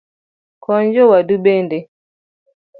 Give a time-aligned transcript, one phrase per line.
[0.63, 1.77] Kony jowadu bende